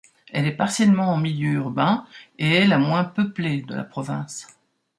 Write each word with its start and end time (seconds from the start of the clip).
Elle 0.33 0.47
est 0.47 0.55
partiellement 0.55 1.13
en 1.13 1.17
milieu 1.17 1.51
urbain 1.51 2.07
et 2.39 2.55
est 2.55 2.65
la 2.67 2.79
moins 2.79 3.03
peuplée 3.03 3.61
de 3.61 3.75
la 3.75 3.83
province. 3.83 4.47